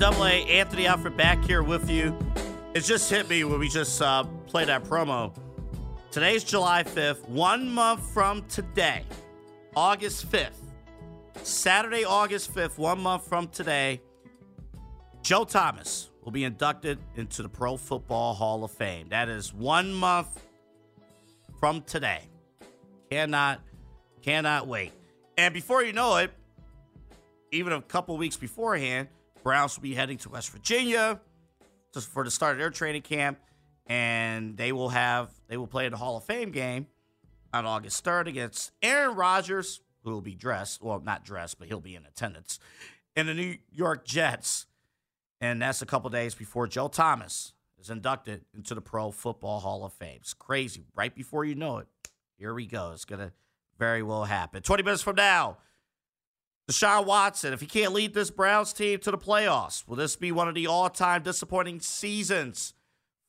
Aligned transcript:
Double 0.00 0.24
A, 0.24 0.46
Anthony 0.46 0.86
Alford 0.86 1.14
back 1.14 1.44
here 1.44 1.62
with 1.62 1.90
you. 1.90 2.16
It 2.72 2.84
just 2.84 3.10
hit 3.10 3.28
me 3.28 3.44
when 3.44 3.60
we 3.60 3.68
just 3.68 4.00
uh, 4.00 4.24
played 4.46 4.68
that 4.68 4.82
promo. 4.82 5.36
Today's 6.10 6.42
July 6.42 6.84
5th, 6.84 7.28
one 7.28 7.68
month 7.68 8.00
from 8.14 8.42
today, 8.48 9.04
August 9.76 10.32
5th. 10.32 10.56
Saturday, 11.42 12.06
August 12.06 12.54
5th, 12.54 12.78
one 12.78 12.98
month 12.98 13.28
from 13.28 13.48
today, 13.48 14.00
Joe 15.20 15.44
Thomas 15.44 16.08
will 16.24 16.32
be 16.32 16.44
inducted 16.44 16.98
into 17.16 17.42
the 17.42 17.50
Pro 17.50 17.76
Football 17.76 18.32
Hall 18.32 18.64
of 18.64 18.70
Fame. 18.70 19.10
That 19.10 19.28
is 19.28 19.52
one 19.52 19.92
month 19.92 20.42
from 21.58 21.82
today. 21.82 22.22
Cannot, 23.10 23.60
cannot 24.22 24.66
wait. 24.66 24.92
And 25.36 25.52
before 25.52 25.82
you 25.82 25.92
know 25.92 26.16
it, 26.16 26.30
even 27.52 27.74
a 27.74 27.82
couple 27.82 28.16
weeks 28.16 28.38
beforehand, 28.38 29.08
Browns 29.42 29.76
will 29.76 29.82
be 29.82 29.94
heading 29.94 30.18
to 30.18 30.28
West 30.28 30.50
Virginia 30.50 31.20
just 31.92 32.08
for 32.08 32.24
the 32.24 32.30
start 32.30 32.52
of 32.52 32.58
their 32.58 32.70
training 32.70 33.02
camp, 33.02 33.38
and 33.86 34.56
they 34.56 34.72
will 34.72 34.90
have 34.90 35.30
they 35.48 35.56
will 35.56 35.66
play 35.66 35.86
in 35.86 35.92
the 35.92 35.98
Hall 35.98 36.16
of 36.16 36.24
Fame 36.24 36.50
game 36.50 36.86
on 37.52 37.66
August 37.66 38.04
3rd 38.04 38.28
against 38.28 38.70
Aaron 38.82 39.16
Rodgers, 39.16 39.80
who 40.04 40.10
will 40.10 40.20
be 40.20 40.34
dressed, 40.34 40.82
well, 40.82 41.00
not 41.00 41.24
dressed, 41.24 41.58
but 41.58 41.68
he'll 41.68 41.80
be 41.80 41.96
in 41.96 42.06
attendance, 42.06 42.58
and 43.16 43.28
the 43.28 43.34
New 43.34 43.56
York 43.72 44.04
Jets. 44.04 44.66
And 45.42 45.62
that's 45.62 45.80
a 45.80 45.86
couple 45.86 46.10
days 46.10 46.34
before 46.34 46.66
Joe 46.66 46.88
Thomas 46.88 47.54
is 47.78 47.88
inducted 47.88 48.44
into 48.54 48.74
the 48.74 48.82
Pro 48.82 49.10
Football 49.10 49.60
Hall 49.60 49.84
of 49.86 49.94
Fame. 49.94 50.18
It's 50.20 50.34
crazy. 50.34 50.84
Right 50.94 51.14
before 51.14 51.46
you 51.46 51.54
know 51.54 51.78
it, 51.78 51.86
here 52.36 52.52
we 52.52 52.66
go. 52.66 52.90
It's 52.92 53.06
to 53.06 53.32
very 53.78 54.02
well 54.02 54.24
happen. 54.24 54.62
20 54.62 54.82
minutes 54.82 55.02
from 55.02 55.16
now, 55.16 55.56
Deshaun 56.70 57.04
Watson, 57.04 57.52
if 57.52 57.60
he 57.60 57.66
can't 57.66 57.92
lead 57.92 58.14
this 58.14 58.30
Browns 58.30 58.72
team 58.72 59.00
to 59.00 59.10
the 59.10 59.18
playoffs, 59.18 59.86
will 59.88 59.96
this 59.96 60.14
be 60.14 60.30
one 60.30 60.48
of 60.48 60.54
the 60.54 60.68
all 60.68 60.88
time 60.88 61.24
disappointing 61.24 61.80
seasons 61.80 62.74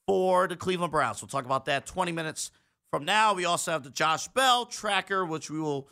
for 0.06 0.48
the 0.48 0.56
Cleveland 0.56 0.92
Browns? 0.92 1.24
We'll 1.24 1.30
talk 1.30 1.46
about 1.46 1.66
that 1.66 1.88
20 1.88 2.12
minutes 2.12 2.52
from 2.92 3.04
now. 3.04 3.34
We 3.34 3.46
also 3.46 3.72
have 3.72 3.82
the 3.82 3.90
Josh 3.90 4.28
Bell 4.28 4.68
tracker, 4.68 5.26
which 5.26 5.50
we 5.50 5.60
will 5.60 5.90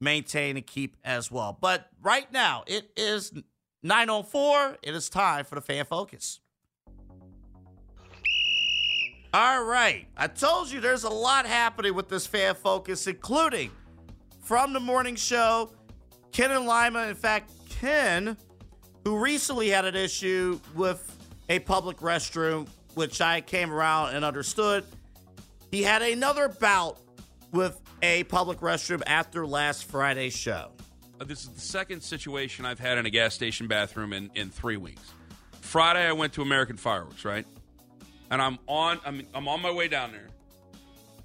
maintain 0.00 0.56
and 0.56 0.66
keep 0.66 0.96
as 1.04 1.30
well. 1.30 1.58
But 1.60 1.86
right 2.02 2.32
now, 2.32 2.64
it 2.66 2.90
is 2.96 3.30
904. 3.82 4.78
It 4.82 4.94
is 4.94 5.10
time 5.10 5.44
for 5.44 5.56
the 5.56 5.60
fan 5.60 5.84
focus. 5.84 6.40
All 9.34 9.64
right. 9.64 10.06
I 10.16 10.28
told 10.28 10.70
you 10.70 10.80
there's 10.80 11.04
a 11.04 11.10
lot 11.10 11.44
happening 11.44 11.92
with 11.92 12.08
this 12.08 12.26
fan 12.26 12.54
focus, 12.54 13.06
including 13.06 13.70
from 14.40 14.72
the 14.72 14.80
morning 14.80 15.14
show, 15.14 15.72
Ken 16.32 16.50
and 16.50 16.66
Lima. 16.66 17.06
In 17.08 17.14
fact, 17.14 17.50
Ken, 17.68 18.36
who 19.04 19.18
recently 19.18 19.68
had 19.68 19.84
an 19.84 19.94
issue 19.96 20.60
with 20.74 21.16
a 21.48 21.58
public 21.60 21.98
restroom, 21.98 22.68
which 22.94 23.20
I 23.20 23.40
came 23.40 23.72
around 23.72 24.14
and 24.14 24.24
understood, 24.24 24.84
he 25.70 25.82
had 25.82 26.02
another 26.02 26.48
bout 26.48 26.98
with 27.52 27.80
a 28.02 28.24
public 28.24 28.60
restroom 28.60 29.02
after 29.06 29.46
last 29.46 29.84
Friday's 29.84 30.36
show. 30.36 30.72
Uh, 31.20 31.24
This 31.24 31.42
is 31.42 31.48
the 31.48 31.60
second 31.60 32.02
situation 32.02 32.64
I've 32.66 32.78
had 32.78 32.98
in 32.98 33.06
a 33.06 33.10
gas 33.10 33.34
station 33.34 33.66
bathroom 33.68 34.12
in, 34.12 34.30
in 34.34 34.50
three 34.50 34.76
weeks. 34.76 35.02
Friday, 35.60 36.06
I 36.06 36.12
went 36.12 36.32
to 36.34 36.42
American 36.42 36.76
Fireworks, 36.76 37.24
right? 37.24 37.46
And 38.30 38.42
I'm 38.42 38.58
on 38.66 38.98
I'm, 39.04 39.22
I'm 39.34 39.46
on 39.48 39.62
my 39.62 39.70
way 39.70 39.86
down 39.88 40.10
there, 40.12 40.26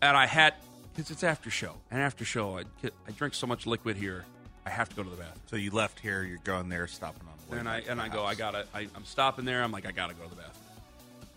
and 0.03 0.15
I 0.15 0.27
had 0.27 0.53
because 0.93 1.09
it's 1.09 1.23
after 1.23 1.49
show, 1.49 1.77
and 1.89 1.99
after 1.99 2.23
show, 2.23 2.59
I 2.59 2.63
I 3.07 3.11
drink 3.17 3.33
so 3.33 3.47
much 3.47 3.65
liquid 3.65 3.97
here, 3.97 4.23
I 4.65 4.69
have 4.69 4.89
to 4.89 4.95
go 4.95 5.03
to 5.03 5.09
the 5.09 5.15
bathroom. 5.15 5.41
So 5.47 5.55
you 5.55 5.71
left 5.71 5.99
here, 5.99 6.23
you're 6.23 6.37
going 6.43 6.69
there, 6.69 6.87
stopping 6.87 7.23
on 7.27 7.33
the 7.45 7.51
way. 7.53 7.59
And 7.59 7.69
I 7.69 7.83
and 7.89 7.99
I 8.01 8.09
go, 8.09 8.23
I 8.23 8.35
gotta, 8.35 8.65
I, 8.73 8.87
I'm 8.95 9.05
stopping 9.05 9.45
there. 9.45 9.63
I'm 9.63 9.71
like, 9.71 9.87
I 9.87 9.91
gotta 9.91 10.13
go 10.13 10.23
to 10.23 10.29
the 10.29 10.35
bathroom. 10.35 10.55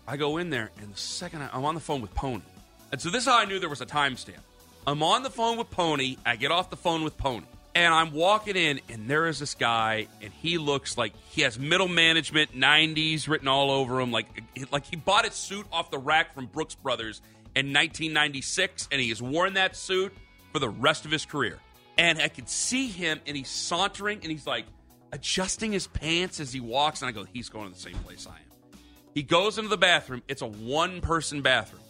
I 0.07 0.17
go 0.17 0.37
in 0.37 0.51
there, 0.51 0.69
and 0.79 0.93
the 0.93 0.97
second 0.97 1.41
I, 1.41 1.49
I'm 1.51 1.65
on 1.65 1.73
the 1.73 1.81
phone 1.81 2.01
with 2.01 2.13
Pony, 2.13 2.43
and 2.91 3.01
so 3.01 3.09
this 3.09 3.23
is 3.23 3.27
how 3.27 3.39
I 3.39 3.45
knew 3.45 3.59
there 3.59 3.69
was 3.69 3.81
a 3.81 3.87
timestamp. 3.87 4.37
I'm 4.85 5.01
on 5.01 5.23
the 5.23 5.31
phone 5.31 5.57
with 5.57 5.71
Pony. 5.71 6.17
I 6.25 6.35
get 6.35 6.51
off 6.51 6.69
the 6.69 6.77
phone 6.77 7.03
with 7.03 7.17
Pony, 7.17 7.47
and 7.73 7.91
I'm 7.91 8.13
walking 8.13 8.55
in, 8.55 8.81
and 8.87 9.09
there 9.09 9.25
is 9.25 9.39
this 9.39 9.55
guy, 9.55 10.07
and 10.21 10.31
he 10.31 10.59
looks 10.59 10.95
like 10.95 11.13
he 11.31 11.41
has 11.41 11.57
middle 11.57 11.87
management 11.87 12.55
'90s 12.55 13.27
written 13.27 13.47
all 13.47 13.71
over 13.71 13.99
him, 13.99 14.11
like 14.11 14.27
like 14.71 14.85
he 14.85 14.95
bought 14.95 15.25
his 15.25 15.33
suit 15.33 15.65
off 15.71 15.89
the 15.89 15.97
rack 15.97 16.35
from 16.35 16.45
Brooks 16.45 16.75
Brothers 16.75 17.21
in 17.55 17.73
1996, 17.73 18.89
and 18.91 19.01
he 19.01 19.09
has 19.09 19.23
worn 19.23 19.55
that 19.55 19.75
suit 19.75 20.13
for 20.53 20.59
the 20.59 20.69
rest 20.69 21.05
of 21.05 21.11
his 21.11 21.25
career. 21.25 21.59
And 21.97 22.19
I 22.19 22.27
could 22.27 22.49
see 22.49 22.87
him, 22.87 23.19
and 23.25 23.37
he's 23.37 23.49
sauntering, 23.49 24.19
and 24.21 24.31
he's 24.31 24.45
like 24.45 24.65
adjusting 25.11 25.71
his 25.71 25.87
pants 25.87 26.39
as 26.39 26.51
he 26.51 26.59
walks, 26.59 27.01
and 27.01 27.09
I 27.09 27.11
go, 27.11 27.23
he's 27.23 27.49
going 27.49 27.69
to 27.69 27.73
the 27.73 27.79
same 27.79 27.95
place 27.99 28.27
I 28.27 28.31
am. 28.31 28.79
He 29.13 29.23
goes 29.23 29.57
into 29.57 29.69
the 29.69 29.77
bathroom. 29.77 30.21
It's 30.27 30.41
a 30.41 30.47
one 30.47 30.99
person 30.99 31.41
bathroom. 31.41 31.81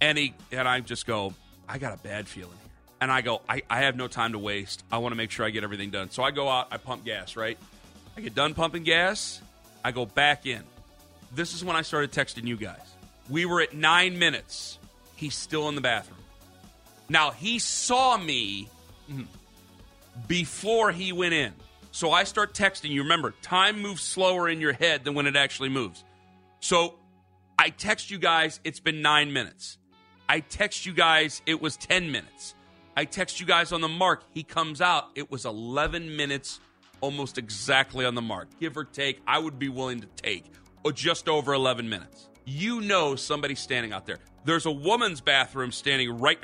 And 0.00 0.16
he 0.16 0.34
and 0.52 0.66
I 0.66 0.80
just 0.80 1.06
go, 1.06 1.34
I 1.68 1.78
got 1.78 1.92
a 1.92 2.02
bad 2.02 2.28
feeling. 2.28 2.56
And 3.00 3.10
I 3.10 3.20
go, 3.20 3.42
I, 3.48 3.62
I 3.68 3.80
have 3.80 3.96
no 3.96 4.06
time 4.06 4.32
to 4.32 4.38
waste. 4.38 4.84
I 4.92 4.98
want 4.98 5.12
to 5.12 5.16
make 5.16 5.30
sure 5.30 5.44
I 5.44 5.50
get 5.50 5.64
everything 5.64 5.90
done. 5.90 6.10
So 6.10 6.22
I 6.22 6.30
go 6.30 6.48
out, 6.48 6.68
I 6.70 6.76
pump 6.76 7.04
gas, 7.04 7.34
right? 7.34 7.58
I 8.16 8.20
get 8.20 8.34
done 8.34 8.54
pumping 8.54 8.84
gas, 8.84 9.40
I 9.84 9.90
go 9.92 10.06
back 10.06 10.46
in. 10.46 10.62
This 11.34 11.54
is 11.54 11.64
when 11.64 11.76
I 11.76 11.82
started 11.82 12.12
texting 12.12 12.46
you 12.46 12.56
guys. 12.56 12.80
We 13.28 13.44
were 13.46 13.60
at 13.60 13.74
nine 13.74 14.18
minutes. 14.18 14.78
He's 15.16 15.34
still 15.34 15.68
in 15.68 15.74
the 15.74 15.80
bathroom. 15.80 16.18
Now 17.08 17.30
he 17.30 17.58
saw 17.58 18.16
me 18.16 18.68
before 20.26 20.92
he 20.92 21.12
went 21.12 21.34
in. 21.34 21.52
So 21.92 22.12
I 22.12 22.24
start 22.24 22.54
texting 22.54 22.90
you. 22.90 23.02
Remember, 23.02 23.34
time 23.42 23.80
moves 23.80 24.02
slower 24.02 24.48
in 24.48 24.60
your 24.60 24.72
head 24.72 25.04
than 25.04 25.14
when 25.14 25.26
it 25.26 25.36
actually 25.36 25.70
moves. 25.70 26.04
So 26.60 26.94
I 27.58 27.70
text 27.70 28.10
you 28.10 28.18
guys, 28.18 28.60
it's 28.64 28.80
been 28.80 29.02
nine 29.02 29.32
minutes. 29.32 29.78
I 30.28 30.40
text 30.40 30.86
you 30.86 30.92
guys, 30.92 31.42
it 31.46 31.60
was 31.60 31.76
10 31.76 32.12
minutes. 32.12 32.54
I 32.96 33.04
text 33.04 33.40
you 33.40 33.46
guys 33.46 33.72
on 33.72 33.80
the 33.80 33.88
mark, 33.88 34.22
he 34.30 34.42
comes 34.42 34.80
out, 34.80 35.10
it 35.14 35.30
was 35.30 35.44
11 35.44 36.16
minutes, 36.16 36.60
almost 37.00 37.38
exactly 37.38 38.04
on 38.04 38.14
the 38.14 38.22
mark. 38.22 38.48
Give 38.60 38.76
or 38.76 38.84
take, 38.84 39.20
I 39.26 39.38
would 39.38 39.58
be 39.58 39.68
willing 39.68 40.00
to 40.00 40.06
take 40.16 40.44
or 40.84 40.92
just 40.92 41.28
over 41.28 41.52
11 41.52 41.88
minutes. 41.88 42.28
You 42.44 42.80
know 42.80 43.16
somebody's 43.16 43.60
standing 43.60 43.92
out 43.92 44.06
there. 44.06 44.18
There's 44.44 44.66
a 44.66 44.70
woman's 44.70 45.20
bathroom 45.20 45.72
standing 45.72 46.18
right 46.18 46.38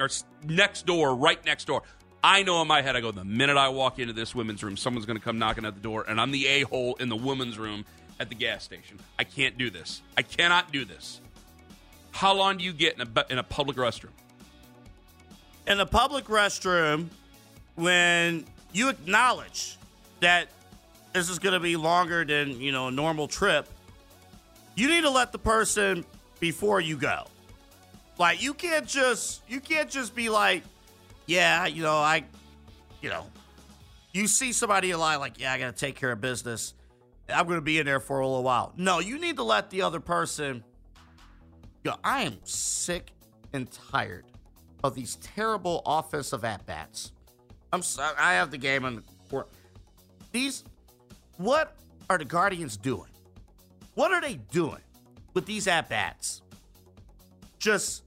next 0.45 0.87
door, 0.87 1.15
right 1.15 1.45
next 1.45 1.67
door. 1.67 1.83
I 2.27 2.43
know 2.43 2.61
in 2.61 2.67
my 2.67 2.83
head, 2.83 2.97
I 2.97 3.01
go, 3.01 3.13
the 3.13 3.25
minute 3.25 3.57
I 3.57 3.69
walk 3.69 4.01
into 4.01 4.13
this 4.13 4.35
women's 4.35 4.63
room, 4.65 4.77
someone's 4.77 5.07
going 5.07 5.17
to 5.17 5.23
come 5.23 5.39
knocking 5.39 5.65
at 5.65 5.75
the 5.75 5.81
door, 5.81 6.05
and 6.09 6.21
I'm 6.21 6.33
the 6.33 6.47
a 6.49 6.63
hole 6.63 6.97
in 6.97 7.09
the 7.09 7.15
women's 7.15 7.57
room 7.57 7.85
at 8.19 8.29
the 8.29 8.35
gas 8.35 8.65
station. 8.65 8.99
I 9.17 9.23
can't 9.23 9.57
do 9.57 9.71
this. 9.71 10.03
I 10.17 10.23
cannot 10.23 10.73
do 10.73 10.85
this. 10.85 11.21
How 12.11 12.35
long 12.35 12.57
do 12.57 12.65
you 12.65 12.73
get 12.73 12.95
in 12.95 13.03
a, 13.03 13.25
in 13.31 13.39
a 13.39 13.45
public 13.45 13.77
restroom? 13.77 14.11
in 15.67 15.81
a 15.81 15.87
public 15.87 16.27
restroom 16.27 17.09
when 17.75 18.45
you 18.73 18.89
acknowledge 18.89 19.77
that 20.21 20.49
this 21.13 21.29
is 21.29 21.39
going 21.39 21.55
to 21.55 21.61
be 21.61 21.77
longer 21.77 22.25
than 22.25 22.61
you 22.61 22.73
know 22.73 22.89
a 22.89 22.91
normal 22.91 23.27
trip 23.27 23.69
you 24.75 24.89
need 24.89 25.03
to 25.03 25.11
let 25.11 25.33
the 25.33 25.39
person 25.39 26.05
before 26.41 26.81
you 26.81 26.97
go 26.97 27.25
like 28.19 28.43
you 28.43 28.55
can't 28.55 28.87
just 28.87 29.43
you 29.49 29.61
can't 29.61 29.91
just 29.91 30.15
be 30.15 30.29
like 30.29 30.63
yeah 31.27 31.67
you 31.67 31.83
know 31.83 31.97
i 31.97 32.25
you 33.01 33.09
know 33.09 33.27
you 34.13 34.27
see 34.27 34.53
somebody 34.53 34.95
line 34.95 35.19
like 35.21 35.39
yeah 35.39 35.53
i 35.53 35.59
gotta 35.59 35.73
take 35.73 35.97
care 35.97 36.13
of 36.13 36.21
business 36.21 36.75
i'm 37.29 37.47
gonna 37.47 37.61
be 37.61 37.79
in 37.79 37.87
there 37.87 38.01
for 38.01 38.21
a 38.21 38.27
little 38.27 38.43
while 38.43 38.73
no 38.77 38.99
you 38.99 39.19
need 39.19 39.37
to 39.37 39.43
let 39.43 39.71
the 39.71 39.83
other 39.83 40.01
person 40.01 40.63
go 41.85 41.95
i 42.05 42.23
am 42.23 42.39
sick 42.45 43.11
and 43.53 43.71
tired 43.71 44.25
of 44.85 44.95
these 44.95 45.17
terrible 45.17 45.83
offensive 45.85 46.45
at 46.45 46.65
bats. 46.67 47.13
I'm 47.73 47.83
sorry, 47.83 48.15
I 48.19 48.35
have 48.35 48.51
the 48.51 48.59
game 48.59 48.85
on 48.85 48.97
the 48.97 49.03
court. 49.29 49.49
These, 50.33 50.65
what 51.37 51.77
are 52.09 52.19
the 52.19 52.25
Guardians 52.25 52.77
doing? 52.77 53.11
What 53.95 54.13
are 54.13 54.21
they 54.21 54.35
doing 54.51 54.83
with 55.35 55.47
these 55.47 55.67
at 55.67 55.89
bats? 55.89 56.43
Just 57.59 58.05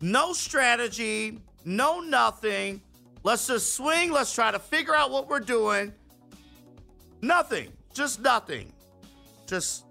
no 0.00 0.32
strategy, 0.32 1.38
no 1.64 2.00
nothing. 2.00 2.80
Let's 3.22 3.46
just 3.46 3.74
swing. 3.74 4.10
Let's 4.10 4.34
try 4.34 4.50
to 4.50 4.58
figure 4.58 4.94
out 4.94 5.10
what 5.10 5.28
we're 5.28 5.40
doing. 5.40 5.92
Nothing. 7.22 7.72
Just 7.92 8.20
nothing. 8.20 8.72
Just 9.46 9.84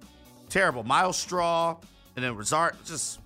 terrible. 0.49 0.83
Myles 0.83 1.17
Straw 1.17 1.77
and 2.15 2.23
then 2.23 2.35
Resart. 2.35 2.75
Just 2.85 3.19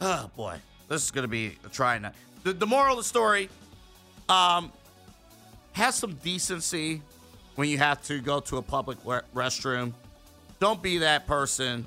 Oh 0.00 0.30
boy, 0.36 0.56
this 0.88 1.04
is 1.04 1.10
going 1.10 1.22
to 1.22 1.28
be 1.28 1.56
a 1.64 1.68
trying 1.68 2.02
night. 2.02 2.14
The, 2.42 2.52
the 2.52 2.66
moral 2.66 2.92
of 2.92 2.98
the 2.98 3.08
story: 3.08 3.48
um, 4.28 4.70
has 5.72 5.94
some 5.94 6.14
decency 6.16 7.02
when 7.54 7.68
you 7.68 7.78
have 7.78 8.02
to 8.04 8.20
go 8.20 8.40
to 8.40 8.58
a 8.58 8.62
public 8.62 8.98
re- 9.04 9.20
restroom. 9.34 9.92
Don't 10.60 10.82
be 10.82 10.98
that 10.98 11.26
person 11.26 11.86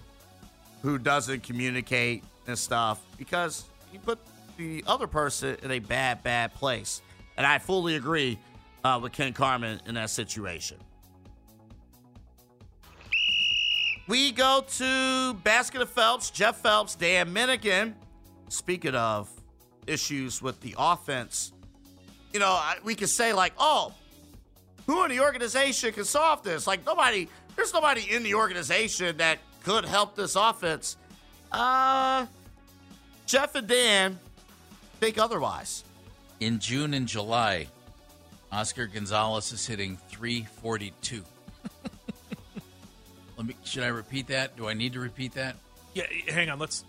who 0.81 0.97
doesn't 0.97 1.43
communicate 1.43 2.23
and 2.47 2.57
stuff 2.57 3.01
because 3.17 3.65
you 3.93 3.99
put 3.99 4.19
the 4.59 4.83
other 4.85 5.07
person 5.07 5.57
in 5.63 5.71
a 5.71 5.79
bad, 5.79 6.21
bad 6.21 6.53
place. 6.53 7.01
And 7.37 7.47
I 7.47 7.57
fully 7.59 7.95
agree 7.95 8.37
uh, 8.83 8.99
with 9.01 9.13
Ken 9.13 9.31
Carman 9.31 9.81
in 9.87 9.95
that 9.95 10.09
situation. 10.09 10.77
We 14.07 14.31
go 14.31 14.65
to 14.77 15.33
Basket 15.43 15.81
of 15.81 15.89
Phelps, 15.89 16.29
Jeff 16.29 16.57
Phelps, 16.57 16.95
Dan 16.95 17.33
Minigan. 17.33 17.93
Speaking 18.49 18.95
of 18.95 19.29
issues 19.87 20.41
with 20.41 20.59
the 20.59 20.75
offense, 20.77 21.53
you 22.33 22.39
know, 22.39 22.59
we 22.83 22.95
could 22.95 23.09
say, 23.09 23.31
like, 23.31 23.53
oh, 23.57 23.93
who 24.87 25.03
in 25.05 25.11
the 25.11 25.21
organization 25.21 25.93
can 25.93 26.03
solve 26.03 26.43
this? 26.43 26.67
Like, 26.67 26.85
nobody, 26.85 27.29
there's 27.55 27.73
nobody 27.73 28.11
in 28.11 28.23
the 28.23 28.33
organization 28.33 29.15
that 29.17 29.37
could 29.63 29.85
help 29.85 30.15
this 30.15 30.35
offense. 30.35 30.97
Uh, 31.51 32.25
Jeff 33.27 33.53
and 33.53 33.67
Dan 33.67 34.19
think 34.99 35.17
otherwise. 35.17 35.83
In 36.39 36.59
June 36.59 36.93
and 36.93 37.07
July, 37.07 37.67
Oscar 38.51 38.87
Gonzalez 38.87 39.51
is 39.51 39.65
hitting 39.65 39.97
342. 40.09 41.23
Let 43.37 43.47
me 43.47 43.55
should 43.63 43.83
I 43.83 43.87
repeat 43.87 44.27
that? 44.27 44.57
Do 44.57 44.67
I 44.67 44.73
need 44.73 44.93
to 44.93 44.99
repeat 44.99 45.33
that? 45.33 45.55
Yeah, 45.93 46.05
hang 46.27 46.49
on. 46.49 46.59
Let's. 46.59 46.83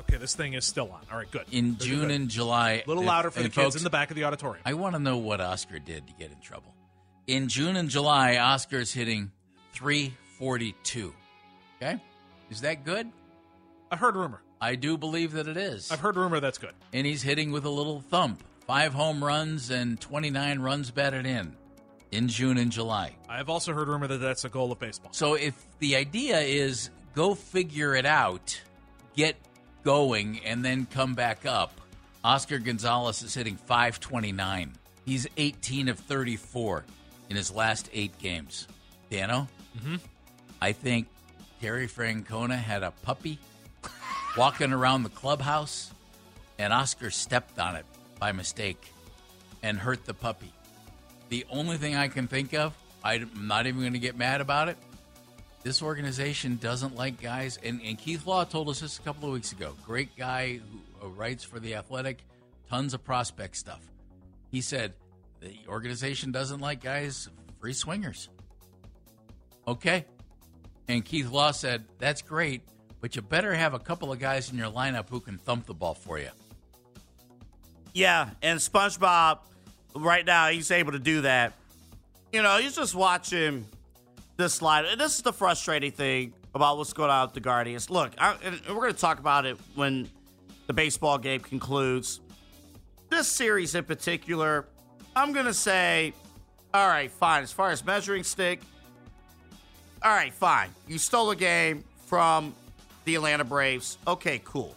Okay, 0.00 0.16
this 0.16 0.34
thing 0.34 0.54
is 0.54 0.64
still 0.64 0.90
on. 0.92 1.00
All 1.10 1.16
right, 1.18 1.30
good. 1.30 1.44
In 1.50 1.70
Good, 1.72 1.78
good, 1.78 1.84
June 1.86 2.00
good. 2.00 2.10
and 2.12 2.28
July, 2.28 2.72
a 2.72 2.84
little 2.86 2.98
and- 3.02 3.06
louder 3.08 3.30
for 3.30 3.38
the 3.40 3.46
and 3.46 3.54
kids 3.54 3.64
folks, 3.64 3.76
in 3.76 3.84
the 3.84 3.90
back 3.90 4.10
of 4.10 4.16
the 4.16 4.24
auditorium. 4.24 4.62
I 4.66 4.74
want 4.74 4.94
to 4.94 5.00
know 5.00 5.16
what 5.16 5.40
Oscar 5.40 5.78
did 5.78 6.06
to 6.06 6.12
get 6.18 6.30
in 6.30 6.40
trouble. 6.40 6.74
In 7.26 7.48
June 7.48 7.76
and 7.76 7.88
July, 7.88 8.36
Oscar's 8.36 8.92
hitting 8.92 9.30
342. 9.72 11.14
Okay? 11.82 11.98
Is 12.50 12.60
that 12.60 12.84
good? 12.84 13.08
I've 13.90 13.98
heard 13.98 14.14
rumor. 14.16 14.42
I 14.64 14.76
do 14.76 14.96
believe 14.96 15.32
that 15.32 15.46
it 15.46 15.58
is. 15.58 15.92
I've 15.92 16.00
heard 16.00 16.16
rumor 16.16 16.40
that's 16.40 16.56
good. 16.56 16.72
and 16.94 17.06
he's 17.06 17.22
hitting 17.22 17.52
with 17.52 17.66
a 17.66 17.70
little 17.70 18.00
thump. 18.00 18.42
Five 18.66 18.94
home 18.94 19.22
runs 19.22 19.70
and 19.70 20.00
29 20.00 20.58
runs 20.58 20.90
batted 20.90 21.26
in 21.26 21.54
in 22.10 22.28
June 22.28 22.56
and 22.56 22.72
July. 22.72 23.14
I've 23.28 23.50
also 23.50 23.74
heard 23.74 23.88
rumor 23.88 24.06
that 24.06 24.22
that's 24.22 24.46
a 24.46 24.48
goal 24.48 24.72
of 24.72 24.78
baseball. 24.78 25.12
So 25.12 25.34
if 25.34 25.54
the 25.80 25.96
idea 25.96 26.40
is 26.40 26.88
go 27.14 27.34
figure 27.34 27.94
it 27.94 28.06
out, 28.06 28.58
get 29.14 29.36
going, 29.82 30.40
and 30.46 30.64
then 30.64 30.86
come 30.86 31.14
back 31.14 31.44
up, 31.44 31.78
Oscar 32.24 32.58
Gonzalez 32.58 33.22
is 33.22 33.34
hitting 33.34 33.56
529. 33.56 34.72
He's 35.04 35.26
18 35.36 35.90
of 35.90 35.98
34 35.98 36.86
in 37.28 37.36
his 37.36 37.54
last 37.54 37.90
eight 37.92 38.16
games. 38.18 38.66
Dano, 39.10 39.46
mm-hmm. 39.76 39.96
I 40.62 40.72
think 40.72 41.08
Terry 41.60 41.86
Francona 41.86 42.56
had 42.56 42.82
a 42.82 42.92
puppy 43.02 43.38
walking 44.36 44.72
around 44.72 45.02
the 45.02 45.10
clubhouse, 45.10 45.90
and 46.58 46.72
Oscar 46.72 47.10
stepped 47.10 47.58
on 47.58 47.76
it 47.76 47.84
by 48.18 48.32
mistake 48.32 48.92
and 49.62 49.78
hurt 49.78 50.04
the 50.04 50.14
puppy. 50.14 50.52
The 51.28 51.46
only 51.50 51.76
thing 51.76 51.94
I 51.96 52.08
can 52.08 52.26
think 52.26 52.52
of, 52.54 52.76
I'm 53.02 53.30
not 53.46 53.66
even 53.66 53.80
going 53.80 53.94
to 53.94 53.98
get 53.98 54.16
mad 54.16 54.40
about 54.40 54.68
it. 54.68 54.76
This 55.62 55.82
organization 55.82 56.56
doesn't 56.56 56.94
like 56.94 57.20
guys, 57.20 57.58
and, 57.62 57.80
and 57.82 57.98
Keith 57.98 58.26
Law 58.26 58.44
told 58.44 58.68
us 58.68 58.80
this 58.80 58.98
a 58.98 59.02
couple 59.02 59.28
of 59.28 59.34
weeks 59.34 59.52
ago. 59.52 59.74
Great 59.86 60.14
guy 60.16 60.60
who 61.00 61.08
writes 61.08 61.42
for 61.42 61.58
The 61.58 61.76
Athletic, 61.76 62.18
tons 62.68 62.92
of 62.92 63.02
prospect 63.04 63.56
stuff. 63.56 63.80
He 64.50 64.60
said 64.60 64.92
the 65.40 65.56
organization 65.68 66.32
doesn't 66.32 66.60
like 66.60 66.82
guys, 66.82 67.28
free 67.60 67.72
swingers. 67.72 68.28
Okay. 69.66 70.04
And 70.86 71.02
Keith 71.04 71.30
Law 71.30 71.50
said, 71.52 71.84
that's 71.98 72.20
great, 72.20 72.62
but 73.04 73.14
you 73.14 73.20
better 73.20 73.52
have 73.52 73.74
a 73.74 73.78
couple 73.78 74.10
of 74.10 74.18
guys 74.18 74.50
in 74.50 74.56
your 74.56 74.70
lineup 74.70 75.10
who 75.10 75.20
can 75.20 75.36
thump 75.36 75.66
the 75.66 75.74
ball 75.74 75.92
for 75.92 76.18
you. 76.18 76.30
Yeah, 77.92 78.30
and 78.40 78.58
SpongeBob, 78.58 79.40
right 79.94 80.24
now, 80.24 80.48
he's 80.48 80.70
able 80.70 80.92
to 80.92 80.98
do 80.98 81.20
that. 81.20 81.52
You 82.32 82.40
know, 82.40 82.56
he's 82.56 82.74
just 82.74 82.94
watching 82.94 83.66
this 84.38 84.54
slide. 84.54 84.86
And 84.86 84.98
this 84.98 85.16
is 85.16 85.22
the 85.22 85.34
frustrating 85.34 85.92
thing 85.92 86.32
about 86.54 86.78
what's 86.78 86.94
going 86.94 87.10
on 87.10 87.26
with 87.26 87.34
the 87.34 87.40
Guardians. 87.40 87.90
Look, 87.90 88.12
I, 88.16 88.36
we're 88.70 88.74
going 88.76 88.94
to 88.94 88.98
talk 88.98 89.18
about 89.18 89.44
it 89.44 89.58
when 89.74 90.08
the 90.66 90.72
baseball 90.72 91.18
game 91.18 91.40
concludes. 91.40 92.20
This 93.10 93.28
series 93.28 93.74
in 93.74 93.84
particular, 93.84 94.64
I'm 95.14 95.34
going 95.34 95.44
to 95.44 95.52
say, 95.52 96.14
all 96.72 96.88
right, 96.88 97.10
fine. 97.10 97.42
As 97.42 97.52
far 97.52 97.68
as 97.68 97.84
measuring 97.84 98.24
stick, 98.24 98.62
all 100.02 100.10
right, 100.10 100.32
fine. 100.32 100.70
You 100.88 100.96
stole 100.96 101.30
a 101.32 101.36
game 101.36 101.84
from 102.06 102.54
the 103.04 103.14
Atlanta 103.14 103.44
Braves. 103.44 103.98
Okay, 104.06 104.40
cool. 104.44 104.74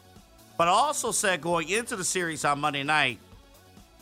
But 0.57 0.67
I 0.67 0.71
also 0.71 1.11
said 1.11 1.41
going 1.41 1.69
into 1.69 1.95
the 1.95 2.03
series 2.03 2.43
on 2.43 2.59
Monday 2.59 2.83
night, 2.83 3.19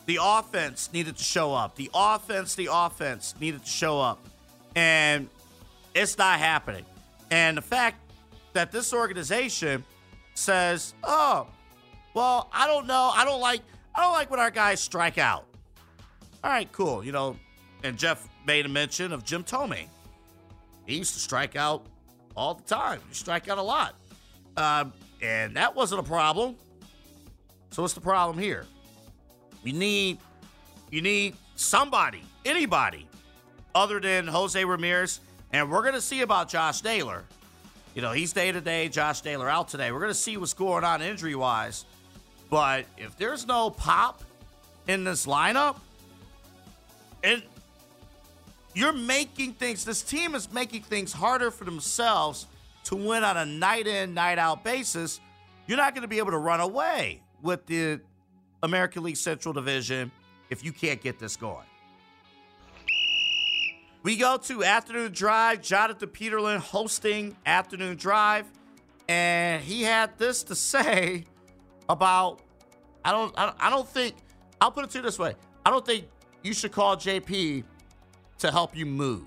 the 0.05 0.19
offense 0.21 0.89
needed 0.93 1.17
to 1.17 1.23
show 1.23 1.53
up. 1.53 1.75
The 1.75 1.89
offense, 1.93 2.55
the 2.55 2.69
offense 2.71 3.35
needed 3.39 3.63
to 3.63 3.69
show 3.69 3.99
up. 3.99 4.19
And 4.75 5.29
it's 5.93 6.17
not 6.17 6.39
happening. 6.39 6.85
And 7.31 7.57
the 7.57 7.61
fact 7.61 7.97
that 8.53 8.71
this 8.71 8.93
organization 8.93 9.83
says, 10.35 10.93
"Oh, 11.03 11.47
well, 12.13 12.49
I 12.53 12.67
don't 12.67 12.87
know. 12.87 13.11
I 13.13 13.25
don't 13.25 13.41
like 13.41 13.61
I 13.95 14.03
don't 14.03 14.13
like 14.13 14.29
when 14.29 14.39
our 14.39 14.51
guys 14.51 14.79
strike 14.79 15.17
out." 15.17 15.45
All 16.43 16.51
right, 16.51 16.71
cool. 16.71 17.03
You 17.03 17.11
know, 17.11 17.37
and 17.83 17.97
Jeff 17.97 18.27
made 18.45 18.65
a 18.65 18.69
mention 18.69 19.11
of 19.11 19.23
Jim 19.23 19.43
Thome. 19.43 19.87
He 20.85 20.97
used 20.97 21.13
to 21.15 21.19
strike 21.19 21.55
out 21.55 21.85
all 22.35 22.53
the 22.53 22.63
time. 22.63 23.01
He 23.09 23.15
strike 23.15 23.49
out 23.49 23.57
a 23.57 23.63
lot. 23.63 23.95
Um, 24.57 24.93
and 25.21 25.55
that 25.55 25.75
wasn't 25.75 25.99
a 26.01 26.03
problem. 26.03 26.55
So 27.71 27.81
what's 27.81 27.93
the 27.93 28.01
problem 28.01 28.37
here? 28.37 28.65
You 29.63 29.73
need 29.73 30.19
you 30.91 31.01
need 31.01 31.35
somebody, 31.55 32.23
anybody, 32.45 33.07
other 33.73 33.99
than 33.99 34.27
Jose 34.27 34.63
Ramirez, 34.63 35.19
and 35.51 35.69
we're 35.69 35.83
gonna 35.83 35.99
see 35.99 36.21
about 36.21 36.47
Josh 36.47 36.83
Naylor. 36.83 37.25
You 37.95 38.01
know, 38.01 38.11
he's 38.11 38.33
day 38.33 38.51
to 38.51 38.61
day, 38.61 38.87
Josh 38.89 39.23
Naylor 39.25 39.49
out 39.49 39.67
today. 39.67 39.91
We're 39.91 40.01
gonna 40.01 40.13
see 40.13 40.37
what's 40.37 40.53
going 40.53 40.83
on 40.83 41.01
injury 41.01 41.35
wise. 41.35 41.85
But 42.49 42.85
if 42.97 43.17
there's 43.17 43.47
no 43.47 43.69
pop 43.69 44.23
in 44.87 45.03
this 45.03 45.25
lineup, 45.25 45.77
and 47.23 47.41
you're 48.73 48.93
making 48.93 49.53
things, 49.53 49.83
this 49.83 50.01
team 50.01 50.35
is 50.35 50.51
making 50.51 50.83
things 50.83 51.11
harder 51.11 51.49
for 51.49 51.63
themselves 51.63 52.45
to 52.85 52.95
win 52.95 53.23
on 53.23 53.37
a 53.37 53.45
night 53.45 53.87
in, 53.87 54.13
night 54.13 54.39
out 54.39 54.63
basis. 54.63 55.19
You're 55.67 55.77
not 55.77 55.93
going 55.93 56.03
to 56.03 56.07
be 56.07 56.19
able 56.19 56.31
to 56.31 56.37
run 56.37 56.61
away 56.61 57.21
with 57.41 57.65
the 57.65 57.99
American 58.63 59.03
League 59.03 59.17
Central 59.17 59.53
Division 59.53 60.11
if 60.49 60.63
you 60.63 60.71
can't 60.71 61.01
get 61.01 61.19
this 61.19 61.35
going. 61.35 61.65
We 64.03 64.17
go 64.17 64.37
to 64.37 64.63
Afternoon 64.63 65.11
Drive. 65.13 65.61
Jonathan 65.61 66.09
Peterlin 66.09 66.59
hosting 66.59 67.35
Afternoon 67.45 67.97
Drive. 67.97 68.45
And 69.07 69.63
he 69.63 69.81
had 69.81 70.17
this 70.17 70.43
to 70.43 70.55
say 70.55 71.25
about 71.89 72.41
I 73.03 73.11
don't 73.11 73.33
I 73.37 73.69
don't, 73.69 73.87
think 73.87 74.15
I'll 74.61 74.71
put 74.71 74.85
it 74.85 74.91
to 74.91 74.99
you 74.99 75.03
this 75.03 75.19
way. 75.19 75.35
I 75.65 75.69
don't 75.69 75.85
think 75.85 76.05
you 76.43 76.53
should 76.53 76.71
call 76.71 76.95
JP 76.95 77.63
to 78.39 78.51
help 78.51 78.75
you 78.75 78.85
move. 78.85 79.25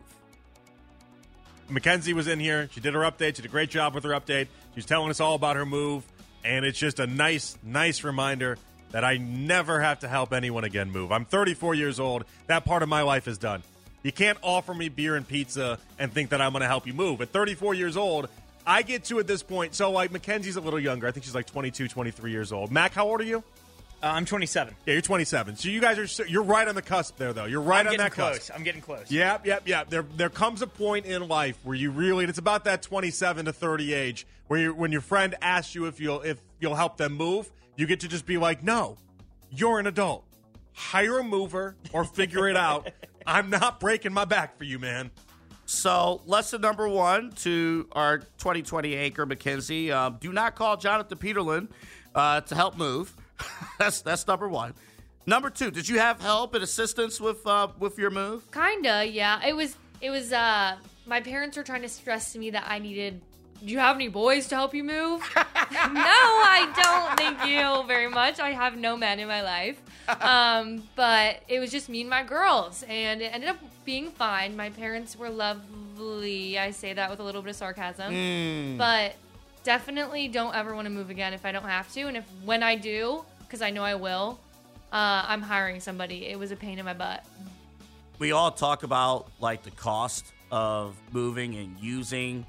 Mackenzie 1.70 2.12
was 2.12 2.28
in 2.28 2.40
here. 2.40 2.68
She 2.72 2.80
did 2.80 2.94
her 2.94 3.00
update. 3.00 3.36
She 3.36 3.42
did 3.42 3.46
a 3.46 3.48
great 3.48 3.70
job 3.70 3.94
with 3.94 4.04
her 4.04 4.10
update. 4.10 4.48
She's 4.74 4.86
telling 4.86 5.10
us 5.10 5.20
all 5.20 5.34
about 5.34 5.56
her 5.56 5.66
move. 5.66 6.04
And 6.44 6.64
it's 6.64 6.78
just 6.78 6.98
a 6.98 7.06
nice, 7.06 7.58
nice 7.62 8.04
reminder 8.04 8.56
that 8.92 9.04
I 9.04 9.18
never 9.18 9.80
have 9.80 10.00
to 10.00 10.08
help 10.08 10.32
anyone 10.32 10.64
again 10.64 10.90
move. 10.90 11.12
I'm 11.12 11.24
34 11.24 11.74
years 11.74 12.00
old. 12.00 12.24
That 12.46 12.64
part 12.64 12.82
of 12.82 12.88
my 12.88 13.02
life 13.02 13.28
is 13.28 13.38
done. 13.38 13.62
You 14.02 14.12
can't 14.12 14.38
offer 14.42 14.72
me 14.72 14.88
beer 14.88 15.16
and 15.16 15.26
pizza 15.26 15.78
and 15.98 16.12
think 16.12 16.30
that 16.30 16.40
I'm 16.40 16.52
going 16.52 16.62
to 16.62 16.68
help 16.68 16.86
you 16.86 16.94
move. 16.94 17.20
At 17.20 17.30
34 17.30 17.74
years 17.74 17.96
old, 17.96 18.28
I 18.66 18.82
get 18.82 19.04
to 19.04 19.18
at 19.18 19.26
this 19.26 19.42
point. 19.42 19.74
So, 19.74 19.90
like, 19.90 20.12
Mackenzie's 20.12 20.56
a 20.56 20.60
little 20.60 20.80
younger. 20.80 21.06
I 21.06 21.10
think 21.10 21.24
she's 21.24 21.34
like 21.34 21.46
22, 21.46 21.88
23 21.88 22.30
years 22.30 22.52
old. 22.52 22.70
Mac, 22.70 22.92
how 22.92 23.08
old 23.08 23.20
are 23.20 23.24
you? 23.24 23.42
Uh, 24.00 24.06
I'm 24.06 24.24
27. 24.24 24.74
Yeah, 24.86 24.92
you're 24.92 25.02
27. 25.02 25.56
So 25.56 25.68
you 25.68 25.80
guys 25.80 26.20
are 26.20 26.24
you're 26.26 26.44
right 26.44 26.68
on 26.68 26.76
the 26.76 26.82
cusp 26.82 27.16
there, 27.16 27.32
though. 27.32 27.46
You're 27.46 27.60
right 27.60 27.80
I'm 27.80 27.86
on 27.88 27.92
getting 27.92 28.04
that 28.04 28.12
close. 28.12 28.38
cusp. 28.38 28.52
I'm 28.54 28.62
getting 28.62 28.80
close. 28.80 29.10
Yep, 29.10 29.44
yep, 29.44 29.62
yep. 29.66 29.90
There, 29.90 30.04
there 30.16 30.28
comes 30.30 30.62
a 30.62 30.68
point 30.68 31.06
in 31.06 31.26
life 31.26 31.58
where 31.64 31.74
you 31.74 31.90
really, 31.90 32.22
and 32.24 32.30
it's 32.30 32.38
about 32.38 32.64
that 32.64 32.82
27 32.82 33.46
to 33.46 33.52
30 33.52 33.94
age, 33.94 34.26
where 34.46 34.60
you, 34.60 34.74
when 34.74 34.92
your 34.92 35.00
friend 35.00 35.34
asks 35.42 35.74
you 35.74 35.86
if 35.86 36.00
you'll, 36.00 36.20
if 36.22 36.38
you'll 36.60 36.76
help 36.76 36.96
them 36.96 37.14
move, 37.14 37.50
you 37.76 37.86
get 37.86 38.00
to 38.00 38.08
just 38.08 38.24
be 38.24 38.36
like, 38.38 38.62
no, 38.62 38.96
you're 39.50 39.80
an 39.80 39.88
adult. 39.88 40.24
Hire 40.74 41.18
a 41.18 41.24
mover 41.24 41.74
or 41.92 42.04
figure 42.04 42.48
it 42.48 42.56
out. 42.56 42.90
I'm 43.26 43.50
not 43.50 43.80
breaking 43.80 44.12
my 44.12 44.24
back 44.24 44.56
for 44.56 44.64
you, 44.64 44.78
man. 44.78 45.10
So, 45.66 46.22
lesson 46.24 46.60
number 46.60 46.88
one 46.88 47.32
to 47.42 47.88
our 47.92 48.18
2020 48.18 48.96
anchor, 48.96 49.26
McKenzie 49.26 49.90
uh, 49.90 50.10
do 50.10 50.32
not 50.32 50.54
call 50.54 50.76
Jonathan 50.76 51.18
Peterlin 51.18 51.68
uh, 52.14 52.40
to 52.42 52.54
help 52.54 52.78
move. 52.78 53.14
that's 53.78 54.02
that's 54.02 54.26
number 54.26 54.48
one. 54.48 54.74
Number 55.26 55.50
two, 55.50 55.70
did 55.70 55.88
you 55.88 55.98
have 55.98 56.20
help 56.20 56.54
and 56.54 56.64
assistance 56.64 57.20
with 57.20 57.46
uh, 57.46 57.68
with 57.78 57.98
your 57.98 58.10
move? 58.10 58.50
Kinda, 58.50 59.06
yeah. 59.06 59.44
It 59.46 59.54
was 59.54 59.76
it 60.00 60.10
was 60.10 60.32
uh 60.32 60.76
my 61.06 61.20
parents 61.20 61.56
were 61.56 61.62
trying 61.62 61.82
to 61.82 61.88
stress 61.88 62.32
to 62.32 62.38
me 62.38 62.50
that 62.50 62.64
I 62.66 62.78
needed 62.78 63.20
do 63.64 63.72
you 63.72 63.78
have 63.78 63.96
any 63.96 64.08
boys 64.08 64.46
to 64.48 64.54
help 64.54 64.74
you 64.74 64.84
move? 64.84 65.20
no, 65.36 65.42
I 65.74 66.72
don't. 66.76 67.18
Thank 67.18 67.50
you 67.50 67.86
very 67.86 68.08
much. 68.08 68.38
I 68.38 68.52
have 68.52 68.76
no 68.76 68.96
men 68.96 69.18
in 69.18 69.26
my 69.26 69.42
life. 69.42 69.80
um, 70.20 70.82
but 70.94 71.42
it 71.48 71.58
was 71.58 71.70
just 71.70 71.88
me 71.88 72.02
and 72.02 72.10
my 72.10 72.22
girls, 72.22 72.84
and 72.88 73.20
it 73.20 73.34
ended 73.34 73.50
up 73.50 73.58
being 73.84 74.10
fine. 74.10 74.56
My 74.56 74.70
parents 74.70 75.16
were 75.16 75.28
lovely. 75.28 76.58
I 76.58 76.70
say 76.70 76.92
that 76.92 77.10
with 77.10 77.20
a 77.20 77.24
little 77.24 77.42
bit 77.42 77.50
of 77.50 77.56
sarcasm, 77.56 78.78
but 78.78 79.16
definitely 79.64 80.28
don't 80.28 80.54
ever 80.54 80.74
want 80.74 80.86
to 80.86 80.90
move 80.90 81.10
again 81.10 81.32
if 81.32 81.44
I 81.44 81.52
don't 81.52 81.64
have 81.64 81.92
to. 81.94 82.02
And 82.02 82.16
if 82.16 82.24
when 82.44 82.62
I 82.62 82.76
do, 82.76 83.24
because 83.40 83.62
I 83.62 83.70
know 83.70 83.82
I 83.82 83.94
will, 83.94 84.38
uh, 84.92 85.24
I'm 85.26 85.42
hiring 85.42 85.80
somebody. 85.80 86.26
It 86.26 86.38
was 86.38 86.50
a 86.50 86.56
pain 86.56 86.78
in 86.78 86.84
my 86.84 86.94
butt. 86.94 87.24
we 88.18 88.32
all 88.32 88.50
talk 88.50 88.82
about 88.82 89.30
like 89.40 89.62
the 89.62 89.70
cost 89.72 90.32
of 90.50 90.96
moving 91.12 91.54
and 91.56 91.78
using 91.78 92.46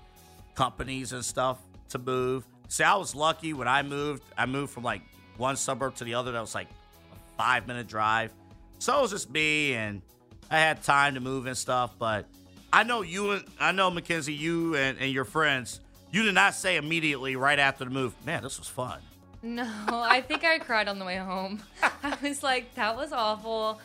companies 0.56 1.14
and 1.14 1.24
stuff 1.24 1.60
to 1.90 2.00
move. 2.00 2.46
See, 2.70 2.84
I 2.84 2.96
was 2.96 3.16
lucky 3.16 3.54
when 3.54 3.68
I 3.68 3.82
moved. 3.84 4.24
I 4.38 4.46
moved 4.46 4.72
from 4.74 4.84
like 4.84 5.02
one 5.38 5.56
suburb 5.56 5.96
to 5.96 6.04
the 6.04 6.14
other. 6.14 6.32
That 6.32 6.42
was 6.42 6.56
like 6.56 6.68
a 6.68 7.38
five 7.38 7.68
minute 7.68 7.88
drive. 7.88 8.32
So 8.80 8.98
it 8.98 9.02
was 9.02 9.12
just 9.12 9.30
me, 9.30 9.74
and 9.74 10.02
I 10.50 10.60
had 10.60 10.84
time 10.84 11.16
to 11.16 11.20
move 11.20 11.46
and 11.46 11.58
stuff. 11.58 11.96
But 11.98 12.26
I 12.72 12.84
know 12.84 13.02
you 13.02 13.32
and 13.32 13.44
I 13.60 13.72
know 13.72 13.90
Mackenzie, 13.90 14.34
you 14.34 14.76
and, 14.76 14.98
and 15.00 15.12
your 15.12 15.26
friends. 15.26 15.82
You 16.12 16.24
did 16.24 16.34
not 16.36 16.56
say 16.56 16.78
immediately 16.78 17.36
right 17.36 17.60
after 17.60 17.86
the 17.86 17.92
move, 17.92 18.14
man, 18.26 18.44
this 18.44 18.58
was 18.58 18.68
fun. 18.68 19.00
No, 19.44 19.66
I 19.90 20.22
think 20.22 20.44
I 20.44 20.58
cried 20.60 20.88
on 20.88 21.00
the 21.00 21.06
way 21.06 21.18
home. 21.18 21.62
I 22.04 22.18
was 22.22 22.44
like, 22.44 22.74
that 22.76 22.96
was 22.96 23.12
awful. 23.14 23.80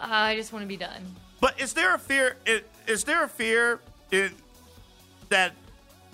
Uh, 0.00 0.06
I 0.08 0.36
just 0.36 0.52
want 0.52 0.62
to 0.64 0.66
be 0.68 0.76
done. 0.76 1.14
But 1.40 1.60
is 1.60 1.72
there 1.74 1.94
a 1.94 1.98
fear? 1.98 2.36
i- 2.46 2.62
Is 2.86 3.04
there 3.04 3.22
a 3.24 3.28
fear 3.28 3.80
in, 4.10 4.32
that 5.28 5.52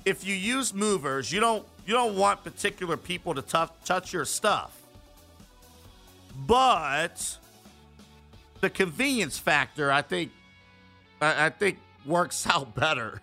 if 0.05 0.26
you 0.26 0.35
use 0.35 0.75
movers, 0.75 1.33
you 1.33 1.41
don't 1.41 1.65
you 1.87 1.95
don't 1.95 2.17
want 2.17 2.43
particular 2.45 2.97
people 2.97 3.33
to 3.35 3.43
tou- 3.43 3.71
touch 3.85 4.12
your 4.12 4.25
stuff, 4.25 4.73
but 6.47 7.38
the 8.61 8.69
convenience 8.71 9.38
factor, 9.38 9.91
I 9.93 10.03
think, 10.03 10.33
I, 11.21 11.47
I 11.47 11.50
think 11.50 11.79
works 12.05 12.47
out 12.50 12.75
better. 12.75 13.21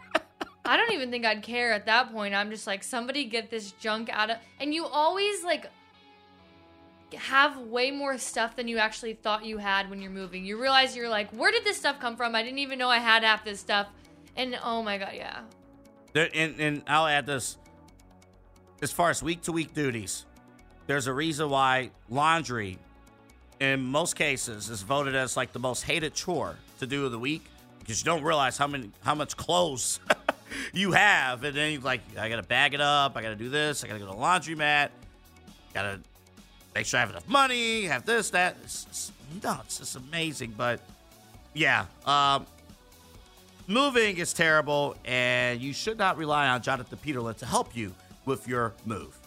I 0.66 0.78
don't 0.78 0.94
even 0.94 1.12
think 1.12 1.26
I'd 1.26 1.44
care 1.44 1.74
at 1.74 1.86
that 1.88 2.12
point. 2.12 2.34
I'm 2.34 2.50
just 2.50 2.68
like, 2.68 2.84
somebody 2.84 3.26
get 3.26 3.50
this 3.50 3.72
junk 3.74 4.10
out 4.12 4.30
of. 4.30 4.38
And 4.60 4.74
you 4.74 4.86
always 4.86 5.44
like 5.44 5.70
have 7.16 7.58
way 7.58 7.92
more 7.92 8.18
stuff 8.18 8.56
than 8.56 8.68
you 8.68 8.78
actually 8.78 9.14
thought 9.14 9.46
you 9.46 9.58
had 9.58 9.90
when 9.90 10.02
you're 10.02 10.12
moving. 10.12 10.46
You 10.46 10.60
realize 10.60 10.96
you're 10.96 11.10
like, 11.10 11.30
where 11.32 11.52
did 11.52 11.64
this 11.64 11.78
stuff 11.78 12.00
come 12.00 12.16
from? 12.16 12.34
I 12.34 12.44
didn't 12.44 12.60
even 12.60 12.80
know 12.80 12.90
I 12.90 13.00
had 13.00 13.24
half 13.24 13.44
this 13.44 13.60
stuff. 13.60 13.88
And 14.36 14.58
oh 14.64 14.82
my 14.82 14.98
god, 14.98 15.14
yeah. 15.16 15.42
There, 16.14 16.30
and, 16.34 16.60
and 16.60 16.84
I'll 16.88 17.08
add 17.08 17.26
this 17.26 17.58
as 18.82 18.92
far 18.92 19.10
as 19.10 19.22
week 19.24 19.42
to 19.44 19.52
week 19.52 19.74
duties, 19.74 20.26
there's 20.88 21.08
a 21.08 21.14
reason 21.14 21.50
why 21.50 21.92
laundry, 22.10 22.78
in 23.60 23.82
most 23.82 24.16
cases, 24.16 24.70
is 24.70 24.82
voted 24.82 25.16
as 25.16 25.38
like 25.38 25.54
the 25.54 25.60
most 25.60 25.84
hated 25.84 26.14
chore 26.14 26.58
to 26.80 26.88
do 26.88 27.06
of 27.06 27.12
the 27.12 27.20
week 27.20 27.44
because 27.80 28.00
you 28.00 28.06
don't 28.06 28.24
realize 28.24 28.58
how 28.58 28.68
many 28.68 28.92
how 29.02 29.16
much 29.16 29.38
clothes 29.38 30.00
you 30.74 30.92
have, 30.92 31.44
and 31.44 31.56
then 31.56 31.74
you're 31.74 31.82
like, 31.82 32.02
I 32.18 32.30
gotta 32.30 32.44
bag 32.44 32.74
it 32.74 32.82
up, 32.82 33.16
I 33.16 33.22
gotta 33.22 33.36
do 33.36 33.50
this, 33.50 33.84
I 33.84 33.88
gotta 33.88 34.00
go 34.00 34.06
to 34.08 34.12
the 34.12 34.18
laundromat, 34.18 34.90
gotta 35.74 36.00
make 36.76 36.86
sure 36.86 36.98
I 36.98 37.02
have 37.02 37.10
enough 37.10 37.28
money, 37.28 37.84
have 37.84 38.06
this, 38.06 38.30
that. 38.32 38.58
It's, 38.64 38.86
it's, 38.90 39.12
no, 39.44 39.60
it's 39.64 39.80
just 39.80 39.96
amazing, 39.96 40.54
but 40.58 40.80
yeah, 41.54 41.86
um, 42.06 42.46
moving 43.68 44.18
is 44.18 44.34
terrible, 44.34 44.96
and 45.06 45.62
you 45.62 45.74
should 45.74 45.98
not 45.98 46.18
rely 46.18 46.48
on 46.50 46.62
Jonathan 46.62 46.98
Peterlin 47.04 47.38
to 47.38 47.46
help 47.46 47.76
you 47.76 47.94
with 48.26 48.48
your 48.48 48.74
move. 48.86 49.18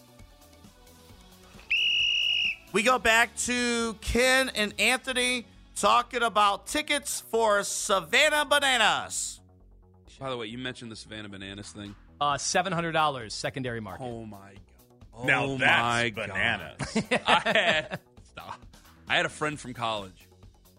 We 2.73 2.83
go 2.83 2.99
back 2.99 3.35
to 3.39 3.95
Ken 4.01 4.51
and 4.55 4.75
Anthony 4.79 5.47
talking 5.77 6.23
about 6.23 6.67
tickets 6.67 7.21
for 7.21 7.63
Savannah 7.63 8.45
Bananas. 8.45 9.41
By 10.19 10.31
the 10.31 10.37
way, 10.37 10.47
you 10.47 10.59
mentioned 10.59 10.91
the 10.91 10.97
Savannah 10.97 11.29
Bananas 11.29 11.71
thing. 11.73 11.95
Uh, 12.21 12.39
seven 12.39 12.73
hundred 12.73 12.93
dollars 12.93 13.35
secondary 13.35 13.81
market. 13.81 14.05
Oh 14.05 14.25
my 14.25 14.39
god. 14.39 14.61
Oh 15.15 15.25
Now 15.25 15.47
my 15.47 15.57
that's 15.59 16.17
God. 16.17 16.29
bananas. 16.29 17.21
I 17.27 17.41
had 17.45 18.01
stop. 18.25 18.65
I 19.09 19.17
had 19.17 19.27
a 19.27 19.31
friend 19.31 19.59
from 19.59 19.75
college. 19.75 20.27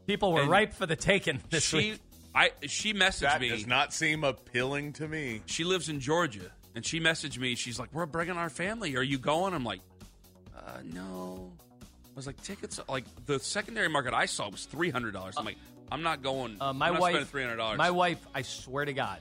People 0.05 0.31
were 0.33 0.41
And 0.41 0.49
ripe 0.49 0.73
for 0.73 0.85
the 0.85 0.95
taking 0.95 1.39
this 1.49 1.63
she 1.65 1.77
week. 1.77 1.99
I 2.35 2.51
she 2.63 2.93
messaged 2.93 3.21
me. 3.21 3.27
That 3.27 3.41
me. 3.41 3.49
does 3.49 3.67
not 3.67 3.93
seem 3.93 4.23
appealing 4.23 4.93
to 4.93 5.07
me. 5.07 5.41
she 5.45 5.63
lives 5.63 5.89
in 5.89 5.99
Georgia, 5.99 6.51
and 6.75 6.85
she 6.85 6.99
messaged 6.99 7.37
me. 7.39 7.55
She's 7.55 7.79
like, 7.79 7.89
"We're 7.93 8.05
bringing 8.05 8.37
our 8.37 8.49
family. 8.49 8.95
Are 8.95 9.03
you 9.03 9.17
going?" 9.17 9.53
I'm 9.53 9.63
like, 9.63 9.81
uh, 10.55 10.79
"No." 10.83 11.51
I 11.81 11.85
was 12.15 12.25
like, 12.27 12.41
"Tickets." 12.43 12.79
Like 12.89 13.05
the 13.25 13.39
secondary 13.39 13.89
market 13.89 14.13
I 14.13 14.25
saw 14.25 14.49
was 14.49 14.65
three 14.65 14.89
hundred 14.89 15.13
dollars. 15.13 15.35
I'm 15.37 15.45
like, 15.45 15.57
"I'm 15.91 16.03
not 16.03 16.21
going. 16.21 16.57
Uh, 16.59 16.73
my 16.73 16.87
I'm 16.87 16.93
not 16.93 17.01
wife, 17.01 17.11
spending 17.13 17.27
three 17.29 17.43
hundred 17.43 17.57
dollars." 17.57 17.77
my 17.77 17.91
wife, 17.91 18.19
I 18.33 18.41
swear 18.41 18.85
to 18.85 18.93
God, 18.93 19.19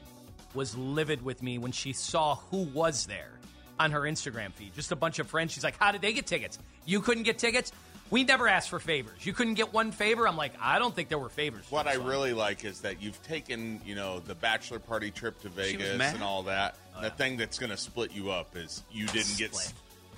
was 0.55 0.77
livid 0.77 1.23
with 1.23 1.43
me 1.43 1.59
when 1.59 1.73
she 1.73 1.93
saw 1.93 2.37
who 2.51 2.59
was 2.65 3.07
there 3.07 3.31
on 3.79 3.91
her 3.93 4.03
Instagram 4.03 4.53
feed. 4.53 4.75
Just 4.75 4.93
a 4.93 4.97
bunch 4.97 5.19
of 5.19 5.27
friends. 5.29 5.53
She's 5.53 5.65
like, 5.65 5.79
"How 5.79 5.93
did 5.93 6.01
they 6.03 6.13
get 6.13 6.27
tickets? 6.27 6.59
You 6.85 7.01
couldn't 7.01 7.25
get 7.25 7.39
tickets? 7.39 7.73
We 8.09 8.23
never 8.23 8.47
asked 8.47 8.71
for 8.71 8.79
favors. 8.79 9.27
You 9.27 9.33
couldn't 9.33 9.55
get 9.55 9.73
one 9.73 9.91
favor." 9.93 10.27
I'm 10.29 10.37
like, 10.37 10.53
"I 10.61 10.79
don't 10.79 10.95
think 10.95 11.09
there 11.09 11.19
were 11.19 11.29
favors." 11.29 11.65
What 11.71 11.87
I 11.87 11.97
this 11.97 12.05
really 12.07 12.33
like 12.33 12.65
is 12.65 12.81
that 12.83 13.03
you've 13.03 13.21
taken, 13.23 13.81
you 13.85 13.95
know, 13.95 14.21
the 14.21 14.35
bachelor 14.35 14.79
party 14.79 15.11
trip 15.11 15.41
to 15.43 15.49
Vegas 15.49 15.99
mad. 15.99 16.15
and 16.15 16.23
all 16.23 16.45
that. 16.45 16.77
the 17.03 17.11
thing 17.11 17.37
that's 17.37 17.59
going 17.59 17.71
to 17.71 17.77
split 17.77 18.13
you 18.13 18.31
up 18.31 18.57
is 18.57 18.83
you 18.91 19.07
didn't 19.07 19.37
get 19.37 19.55
Split. 19.55 19.73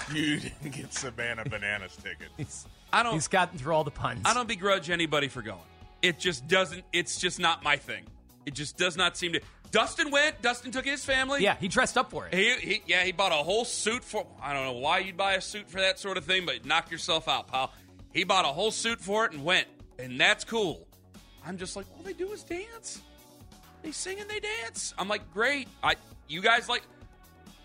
you 0.14 0.38
didn't 0.38 0.70
get 0.72 0.94
Savannah 0.94 1.44
Bananas 1.44 1.96
tickets. 2.02 2.66
I 2.92 3.02
don't. 3.02 3.14
He's 3.14 3.28
gotten 3.28 3.58
through 3.58 3.74
all 3.74 3.84
the 3.84 3.90
puns. 3.90 4.22
I 4.24 4.34
don't 4.34 4.48
begrudge 4.48 4.90
anybody 4.90 5.28
for 5.28 5.42
going. 5.42 5.58
It 6.02 6.18
just 6.18 6.46
doesn't. 6.48 6.84
It's 6.92 7.20
just 7.20 7.38
not 7.38 7.62
my 7.62 7.76
thing. 7.76 8.04
It 8.46 8.54
just 8.54 8.76
does 8.76 8.96
not 8.96 9.16
seem 9.16 9.32
to. 9.32 9.40
Dustin 9.70 10.10
went. 10.10 10.40
Dustin 10.40 10.70
took 10.70 10.84
his 10.84 11.04
family. 11.04 11.42
Yeah, 11.42 11.56
he 11.56 11.68
dressed 11.68 11.98
up 11.98 12.10
for 12.10 12.26
it. 12.26 12.34
He, 12.34 12.54
he, 12.54 12.82
yeah, 12.86 13.04
he 13.04 13.12
bought 13.12 13.32
a 13.32 13.36
whole 13.36 13.64
suit 13.64 14.04
for. 14.04 14.26
I 14.42 14.52
don't 14.54 14.64
know 14.64 14.80
why 14.80 15.00
you'd 15.00 15.16
buy 15.16 15.34
a 15.34 15.40
suit 15.40 15.68
for 15.68 15.80
that 15.80 15.98
sort 15.98 16.16
of 16.16 16.24
thing, 16.24 16.46
but 16.46 16.64
knock 16.64 16.90
yourself 16.90 17.28
out, 17.28 17.48
pal. 17.48 17.72
He 18.12 18.24
bought 18.24 18.44
a 18.44 18.48
whole 18.48 18.70
suit 18.70 19.00
for 19.00 19.26
it 19.26 19.32
and 19.32 19.44
went, 19.44 19.66
and 19.98 20.18
that's 20.18 20.44
cool. 20.44 20.86
I'm 21.44 21.58
just 21.58 21.76
like, 21.76 21.86
all 21.96 22.02
they 22.02 22.14
do 22.14 22.32
is 22.32 22.42
dance. 22.42 23.02
They 23.82 23.92
sing 23.92 24.20
and 24.20 24.28
they 24.28 24.40
dance. 24.40 24.94
I'm 24.98 25.08
like, 25.08 25.30
great. 25.32 25.68
I, 25.82 25.96
you 26.28 26.40
guys 26.40 26.68
like. 26.68 26.82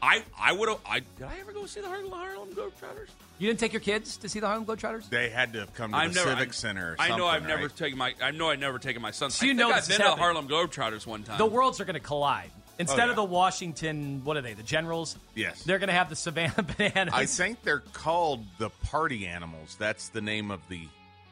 I, 0.03 0.21
I 0.37 0.51
would 0.51 0.67
have. 0.67 0.79
I 0.85 0.99
did 0.99 1.25
I 1.25 1.37
ever 1.39 1.53
go 1.53 1.65
see 1.65 1.79
the 1.79 1.87
Harlem, 1.87 2.11
Harlem 2.11 2.49
Globetrotters? 2.49 3.07
You 3.39 3.47
didn't 3.47 3.61
take 3.61 3.71
your 3.71 3.79
kids 3.79 4.17
to 4.17 4.27
see 4.27 4.41
the 4.41 4.47
Harlem 4.47 4.65
Globetrotters? 4.65 5.09
They 5.09 5.29
had 5.29 5.53
to 5.53 5.59
have 5.59 5.73
come 5.73 5.91
to 5.91 5.97
I've 5.97 6.13
the 6.13 6.19
never. 6.19 6.29
Civic 6.31 6.47
I'm- 6.47 6.51
Center. 6.53 6.91
Or 6.91 6.95
I 6.99 7.15
know 7.17 7.25
I've 7.25 7.47
never 7.47 7.63
right? 7.63 7.75
taken 7.75 7.97
my. 7.97 8.13
I 8.21 8.31
know 8.31 8.49
I've 8.49 8.59
never 8.59 8.79
taken 8.79 9.01
my 9.01 9.11
son. 9.11 9.31
So 9.31 9.45
I 9.45 9.47
you 9.47 9.51
think 9.51 9.59
know 9.59 9.69
I've 9.69 9.87
this 9.87 9.87
been 9.87 9.93
is 9.93 9.97
to 9.99 10.03
the 10.03 10.09
happening. 10.09 10.23
Harlem 10.23 10.47
Globetrotters 10.49 11.07
one 11.07 11.23
time. 11.23 11.37
The 11.37 11.45
worlds 11.45 11.79
are 11.79 11.85
going 11.85 11.93
to 11.93 12.01
collide. 12.01 12.51
Instead 12.79 12.99
oh, 12.99 13.03
yeah. 13.05 13.09
of 13.11 13.15
the 13.15 13.23
Washington, 13.23 14.21
what 14.25 14.35
are 14.35 14.41
they? 14.41 14.55
The 14.55 14.63
Generals. 14.63 15.15
Yes. 15.35 15.63
They're 15.63 15.79
going 15.79 15.87
to 15.87 15.93
have 15.93 16.09
the 16.09 16.15
Savannah 16.17 16.63
Bananas. 16.77 17.13
I 17.13 17.25
think 17.25 17.63
they're 17.63 17.83
called 17.93 18.43
the 18.57 18.71
Party 18.71 19.25
Animals. 19.25 19.77
That's 19.79 20.09
the 20.09 20.21
name 20.21 20.51
of 20.51 20.59
the 20.67 20.81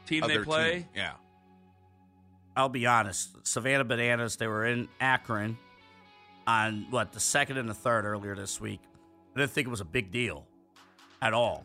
team 0.06 0.24
they 0.26 0.38
play. 0.38 0.72
team. 0.72 0.86
Yeah. 0.94 1.12
I'll 2.56 2.68
be 2.68 2.86
honest. 2.86 3.46
Savannah 3.46 3.84
Bananas, 3.84 4.36
they 4.36 4.46
were 4.46 4.64
in 4.64 4.88
Akron 5.00 5.58
on 6.52 6.86
what 6.90 7.12
the 7.12 7.20
second 7.20 7.56
and 7.56 7.68
the 7.68 7.74
third 7.74 8.04
earlier 8.04 8.34
this 8.34 8.60
week. 8.60 8.80
I 9.34 9.40
didn't 9.40 9.52
think 9.52 9.66
it 9.66 9.70
was 9.70 9.80
a 9.80 9.86
big 9.86 10.10
deal 10.10 10.46
at 11.20 11.32
all. 11.32 11.64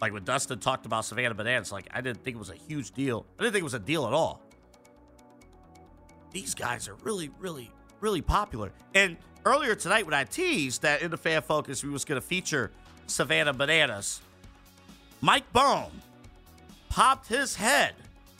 Like 0.00 0.12
when 0.12 0.24
Dustin 0.24 0.58
talked 0.58 0.86
about 0.86 1.04
Savannah 1.04 1.34
Bananas, 1.34 1.70
like 1.70 1.88
I 1.92 2.00
didn't 2.00 2.24
think 2.24 2.36
it 2.36 2.38
was 2.38 2.50
a 2.50 2.56
huge 2.56 2.90
deal. 2.92 3.26
I 3.38 3.42
didn't 3.42 3.52
think 3.52 3.62
it 3.62 3.64
was 3.64 3.74
a 3.74 3.78
deal 3.78 4.06
at 4.06 4.12
all. 4.12 4.42
These 6.32 6.54
guys 6.54 6.88
are 6.88 6.94
really, 6.96 7.30
really, 7.38 7.70
really 8.00 8.20
popular. 8.20 8.72
And 8.94 9.16
earlier 9.44 9.74
tonight, 9.74 10.04
when 10.04 10.14
I 10.14 10.24
teased 10.24 10.82
that 10.82 11.02
in 11.02 11.10
the 11.10 11.16
fan 11.16 11.42
focus 11.42 11.82
we 11.82 11.90
was 11.90 12.04
going 12.04 12.20
to 12.20 12.26
feature 12.26 12.70
Savannah 13.06 13.52
Bananas, 13.52 14.20
Mike 15.20 15.50
Bone 15.52 15.90
popped 16.88 17.28
his 17.28 17.56
head 17.56 17.94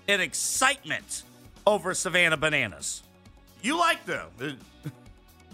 in 0.06 0.20
excitement 0.20 1.22
over 1.66 1.94
Savannah 1.94 2.36
Bananas. 2.36 3.02
You 3.62 3.78
like 3.78 4.04
them? 4.06 4.58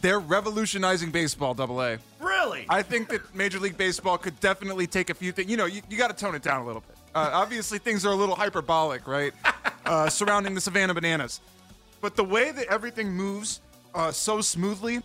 They're 0.04 0.20
revolutionizing 0.20 1.12
baseball, 1.12 1.54
double 1.54 1.80
A. 1.80 1.98
Really? 2.20 2.66
I 2.68 2.82
think 2.82 3.08
that 3.08 3.34
Major 3.34 3.58
League 3.58 3.78
Baseball 3.78 4.18
could 4.18 4.38
definitely 4.38 4.86
take 4.86 5.08
a 5.08 5.14
few 5.14 5.32
things. 5.32 5.50
You 5.50 5.56
know, 5.56 5.64
you, 5.64 5.80
you 5.88 5.96
got 5.96 6.14
to 6.14 6.14
tone 6.14 6.34
it 6.34 6.42
down 6.42 6.60
a 6.60 6.66
little 6.66 6.82
bit. 6.82 6.94
Uh, 7.14 7.30
obviously, 7.32 7.78
things 7.78 8.04
are 8.04 8.12
a 8.12 8.14
little 8.14 8.34
hyperbolic, 8.34 9.08
right? 9.08 9.32
Uh, 9.86 10.08
surrounding 10.08 10.54
the 10.54 10.60
Savannah 10.62 10.94
Bananas. 10.94 11.42
But 12.00 12.16
the 12.16 12.24
way 12.24 12.50
that 12.52 12.66
everything 12.68 13.10
moves 13.10 13.60
uh, 13.94 14.10
so 14.12 14.40
smoothly, 14.40 15.02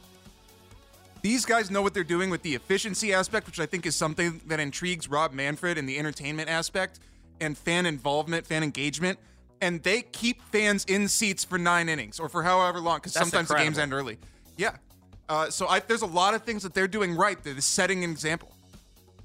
these 1.22 1.46
guys 1.46 1.70
know 1.70 1.82
what 1.82 1.94
they're 1.94 2.06
doing 2.06 2.30
with 2.30 2.44
the 2.44 2.56
efficiency 2.56 3.14
aspect, 3.14 3.46
which 3.46 3.60
I 3.60 3.66
think 3.66 3.86
is 3.86 3.94
something 3.94 4.40
that 4.48 4.62
intrigues 4.62 5.10
Rob 5.10 5.34
Manfred 5.34 5.78
and 5.78 5.88
the 5.88 6.00
entertainment 6.00 6.48
aspect 6.50 7.02
and 7.42 7.58
fan 7.58 7.86
involvement, 7.86 8.48
fan 8.48 8.64
engagement. 8.64 9.20
And 9.60 9.84
they 9.84 10.02
keep 10.02 10.42
fans 10.44 10.86
in 10.86 11.10
seats 11.10 11.44
for 11.44 11.58
nine 11.58 11.90
innings 11.90 12.18
or 12.18 12.30
for 12.30 12.44
however 12.44 12.80
long, 12.80 13.00
because 13.00 13.12
sometimes 13.12 13.50
the 13.50 13.56
games 13.56 13.78
end 13.78 13.92
early. 13.92 14.18
Yeah. 14.56 14.78
Uh, 15.30 15.50
so 15.52 15.68
I, 15.68 15.80
there's 15.80 16.02
a 16.02 16.08
lot 16.08 16.34
of 16.34 16.42
things 16.44 16.64
that 16.64 16.74
they're 16.74 16.88
doing 16.88 17.16
right 17.16 17.38
is 17.46 17.64
setting 17.64 18.04
an 18.04 18.10
example. 18.10 18.52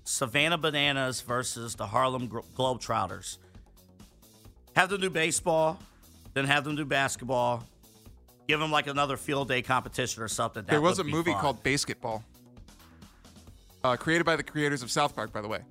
Savannah 0.04 0.58
Bananas 0.58 1.23
versus 1.23 1.75
the 1.75 1.87
Harlem 1.87 2.28
Glo- 2.28 2.44
Globetrotters. 2.54 3.38
Have 4.76 4.90
them 4.90 5.00
do 5.00 5.08
baseball, 5.08 5.78
then 6.34 6.44
have 6.44 6.64
them 6.64 6.76
do 6.76 6.84
basketball. 6.84 7.64
Give 8.46 8.61
them 8.61 8.70
like 8.70 8.87
another 8.87 9.16
field 9.16 9.49
day 9.49 9.62
competition 9.62 10.23
or 10.23 10.28
something. 10.28 10.62
That 10.64 10.70
there 10.70 10.80
was 10.82 10.99
a 10.99 11.04
movie 11.04 11.32
fun. 11.32 11.40
called 11.40 11.62
BASEketball, 11.64 12.23
uh, 13.82 13.96
created 13.96 14.25
by 14.25 14.37
the 14.37 14.42
creators 14.42 14.82
of 14.82 14.90
South 14.90 15.16
Park, 15.16 15.32
by 15.32 15.40
the 15.40 15.49
way. 15.49 15.61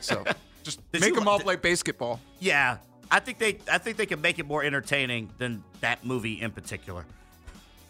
So 0.00 0.22
just 0.62 0.80
Did 0.92 1.00
make 1.00 1.10
you- 1.10 1.16
them 1.16 1.26
all 1.28 1.38
play 1.40 1.56
basketball. 1.56 2.20
Yeah, 2.38 2.78
I 3.10 3.20
think 3.20 3.38
they 3.38 3.58
I 3.70 3.78
think 3.78 3.96
they 3.96 4.06
can 4.06 4.20
make 4.20 4.38
it 4.38 4.46
more 4.46 4.62
entertaining 4.62 5.30
than 5.38 5.62
that 5.80 6.04
movie 6.06 6.40
in 6.40 6.50
particular. 6.52 7.04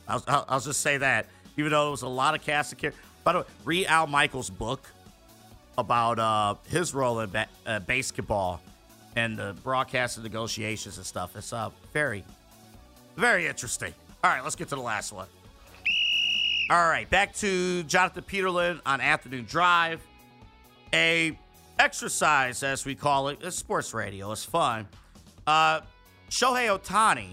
I'll, 0.08 0.22
I'll, 0.28 0.44
I'll 0.48 0.60
just 0.60 0.80
say 0.80 0.98
that, 0.98 1.26
even 1.56 1.70
though 1.70 1.88
it 1.88 1.90
was 1.90 2.02
a 2.02 2.08
lot 2.08 2.34
of 2.34 2.42
cast 2.42 2.72
of 2.72 2.78
characters. 2.78 3.02
By 3.22 3.32
the 3.32 3.38
way, 3.40 3.44
read 3.64 3.86
Al 3.86 4.06
Michaels' 4.06 4.50
book 4.50 4.86
about 5.78 6.18
uh, 6.18 6.54
his 6.68 6.94
role 6.94 7.20
in 7.20 7.30
ba- 7.30 7.48
uh, 7.66 7.80
basketball 7.80 8.60
and 9.16 9.36
the 9.36 9.56
broadcast 9.62 10.16
and 10.16 10.24
negotiations 10.24 10.96
and 10.96 11.06
stuff. 11.06 11.36
It's 11.36 11.52
uh, 11.52 11.70
very, 11.92 12.24
very 13.16 13.46
interesting. 13.46 13.94
All 14.22 14.30
right, 14.30 14.42
let's 14.42 14.56
get 14.56 14.68
to 14.68 14.74
the 14.74 14.82
last 14.82 15.12
one. 15.12 15.28
All 16.70 16.88
right, 16.88 17.08
back 17.10 17.34
to 17.36 17.82
Jonathan 17.84 18.24
Peterlin 18.24 18.80
on 18.86 19.00
Afternoon 19.00 19.44
Drive. 19.44 20.00
A 20.92 21.36
exercise, 21.78 22.62
as 22.62 22.84
we 22.84 22.94
call 22.94 23.28
it. 23.28 23.38
It's 23.42 23.56
sports 23.56 23.92
radio. 23.92 24.32
It's 24.32 24.44
fun. 24.44 24.88
Uh, 25.46 25.80
Shohei 26.30 26.76
Ohtani, 26.76 27.28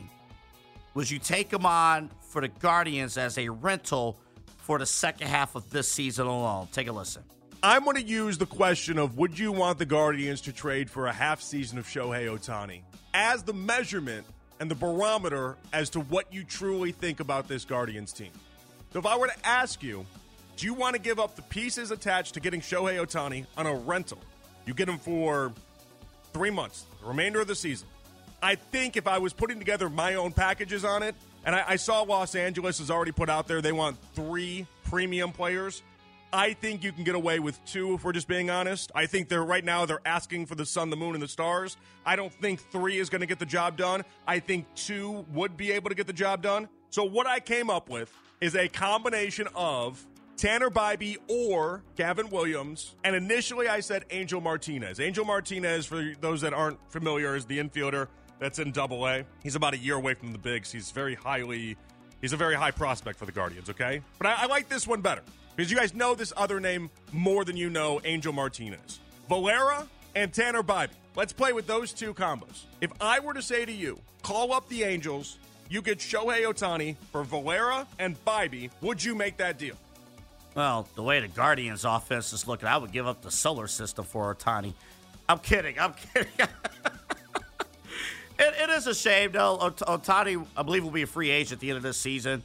would 0.93 1.09
you 1.09 1.19
take 1.19 1.51
him 1.51 1.65
on 1.65 2.09
for 2.31 2.41
the 2.41 2.47
Guardians 2.47 3.17
as 3.17 3.37
a 3.37 3.49
rental 3.49 4.17
for 4.57 4.79
the 4.79 4.85
second 4.85 5.27
half 5.27 5.55
of 5.55 5.69
this 5.69 5.91
season 5.91 6.27
alone? 6.27 6.67
Take 6.71 6.87
a 6.87 6.91
listen. 6.91 7.23
I'm 7.61 7.83
going 7.83 7.97
to 7.97 8.03
use 8.03 8.37
the 8.37 8.45
question 8.45 8.97
of 8.97 9.17
would 9.17 9.37
you 9.37 9.51
want 9.51 9.77
the 9.77 9.85
Guardians 9.85 10.41
to 10.41 10.53
trade 10.53 10.89
for 10.89 11.07
a 11.07 11.13
half 11.13 11.41
season 11.41 11.77
of 11.77 11.85
Shohei 11.85 12.25
Ohtani 12.25 12.81
as 13.13 13.43
the 13.43 13.53
measurement 13.53 14.25
and 14.59 14.71
the 14.71 14.75
barometer 14.75 15.57
as 15.73 15.89
to 15.91 15.99
what 15.99 16.31
you 16.33 16.43
truly 16.43 16.91
think 16.91 17.19
about 17.19 17.47
this 17.47 17.65
Guardians 17.65 18.13
team. 18.13 18.31
So 18.93 18.99
if 18.99 19.05
I 19.05 19.17
were 19.17 19.27
to 19.27 19.45
ask 19.47 19.83
you, 19.83 20.05
do 20.55 20.65
you 20.65 20.73
want 20.73 20.95
to 20.95 21.01
give 21.01 21.19
up 21.19 21.35
the 21.35 21.41
pieces 21.43 21.91
attached 21.91 22.35
to 22.35 22.39
getting 22.39 22.61
Shohei 22.61 23.03
Ohtani 23.03 23.45
on 23.57 23.65
a 23.65 23.73
rental? 23.75 24.19
You 24.65 24.73
get 24.73 24.87
him 24.87 24.99
for 24.99 25.51
three 26.33 26.51
months, 26.51 26.85
the 27.01 27.07
remainder 27.07 27.41
of 27.41 27.47
the 27.47 27.55
season. 27.55 27.87
I 28.41 28.55
think 28.55 28.97
if 28.97 29.07
I 29.07 29.17
was 29.17 29.33
putting 29.33 29.59
together 29.59 29.89
my 29.89 30.15
own 30.15 30.31
packages 30.31 30.85
on 30.85 31.03
it, 31.03 31.15
and 31.45 31.55
I, 31.55 31.63
I 31.69 31.75
saw 31.75 32.01
Los 32.01 32.35
Angeles 32.35 32.79
has 32.79 32.91
already 32.91 33.11
put 33.11 33.29
out 33.29 33.47
there 33.47 33.61
they 33.61 33.71
want 33.71 33.97
three 34.13 34.67
premium 34.83 35.31
players. 35.31 35.83
I 36.33 36.53
think 36.53 36.83
you 36.83 36.93
can 36.93 37.03
get 37.03 37.15
away 37.15 37.39
with 37.39 37.63
two 37.65 37.95
if 37.95 38.05
we're 38.05 38.13
just 38.13 38.27
being 38.27 38.49
honest. 38.49 38.89
I 38.95 39.05
think 39.05 39.27
they're 39.27 39.43
right 39.43 39.63
now 39.63 39.85
they're 39.85 39.99
asking 40.05 40.45
for 40.45 40.55
the 40.55 40.65
sun, 40.65 40.89
the 40.89 40.95
moon, 40.95 41.13
and 41.13 41.21
the 41.21 41.27
stars. 41.27 41.75
I 42.05 42.15
don't 42.15 42.31
think 42.31 42.61
three 42.71 42.99
is 42.99 43.09
going 43.09 43.19
to 43.19 43.27
get 43.27 43.39
the 43.39 43.45
job 43.45 43.75
done. 43.75 44.03
I 44.25 44.39
think 44.39 44.65
two 44.75 45.25
would 45.33 45.57
be 45.57 45.71
able 45.73 45.89
to 45.89 45.95
get 45.95 46.07
the 46.07 46.13
job 46.13 46.41
done. 46.41 46.69
So 46.89 47.03
what 47.03 47.27
I 47.27 47.41
came 47.41 47.69
up 47.69 47.89
with 47.89 48.13
is 48.39 48.55
a 48.55 48.69
combination 48.69 49.47
of 49.55 50.05
Tanner 50.37 50.69
Bibee 50.69 51.17
or 51.27 51.83
Gavin 51.95 52.29
Williams. 52.29 52.95
And 53.03 53.15
initially 53.15 53.67
I 53.67 53.81
said 53.81 54.05
Angel 54.09 54.41
Martinez. 54.41 54.99
Angel 54.99 55.25
Martinez, 55.25 55.85
for 55.85 56.13
those 56.21 56.41
that 56.41 56.53
aren't 56.53 56.79
familiar, 56.91 57.35
is 57.35 57.45
the 57.45 57.59
infielder 57.59 58.07
that's 58.41 58.59
in 58.59 58.71
double 58.71 59.07
A. 59.07 59.23
He's 59.43 59.55
about 59.55 59.75
a 59.75 59.77
year 59.77 59.95
away 59.95 60.15
from 60.15 60.33
the 60.33 60.37
bigs. 60.39 60.71
He's 60.71 60.91
very 60.91 61.15
highly 61.15 61.77
he's 62.21 62.33
a 62.33 62.37
very 62.37 62.55
high 62.55 62.71
prospect 62.71 63.17
for 63.17 63.25
the 63.25 63.31
Guardians, 63.31 63.69
okay? 63.69 64.01
But 64.17 64.27
I, 64.27 64.43
I 64.43 64.45
like 64.47 64.67
this 64.67 64.85
one 64.85 64.99
better. 64.99 65.21
Because 65.55 65.71
you 65.71 65.77
guys 65.77 65.93
know 65.93 66.15
this 66.15 66.33
other 66.35 66.59
name 66.59 66.89
more 67.13 67.45
than 67.45 67.55
you 67.55 67.69
know 67.69 68.01
Angel 68.03 68.33
Martinez. 68.33 68.99
Valera 69.29 69.87
and 70.15 70.33
Tanner 70.33 70.63
Bibee. 70.63 70.89
Let's 71.15 71.33
play 71.33 71.53
with 71.53 71.67
those 71.67 71.93
two 71.93 72.13
combos. 72.13 72.63
If 72.79 72.91
I 72.99 73.19
were 73.19 73.33
to 73.33 73.41
say 73.41 73.63
to 73.63 73.71
you, 73.71 73.99
call 74.23 74.53
up 74.53 74.67
the 74.69 74.83
Angels, 74.83 75.37
you 75.69 75.81
get 75.81 75.99
Shohei 75.99 76.43
Ohtani 76.43 76.95
for 77.11 77.23
Valera 77.23 77.85
and 77.99 78.23
Bibee, 78.25 78.71
would 78.81 79.03
you 79.03 79.13
make 79.13 79.37
that 79.37 79.59
deal? 79.59 79.75
Well, 80.55 80.87
the 80.95 81.03
way 81.03 81.19
the 81.19 81.27
Guardians 81.27 81.85
offense 81.85 82.33
is 82.33 82.47
looking, 82.47 82.67
I 82.67 82.77
would 82.77 82.91
give 82.91 83.07
up 83.07 83.21
the 83.21 83.31
solar 83.31 83.67
system 83.67 84.03
for 84.03 84.33
Ohtani. 84.33 84.73
I'm 85.29 85.39
kidding. 85.39 85.77
I'm 85.79 85.93
kidding. 85.93 86.31
is 88.81 88.87
a 88.87 88.95
shame, 88.95 89.31
though. 89.31 89.57
Ot- 89.59 89.77
Ohtani, 89.77 90.45
I 90.55 90.63
believe, 90.63 90.83
will 90.83 90.91
be 90.91 91.03
a 91.03 91.07
free 91.07 91.29
agent 91.29 91.53
at 91.53 91.59
the 91.59 91.69
end 91.69 91.77
of 91.77 91.83
this 91.83 91.97
season. 91.97 92.43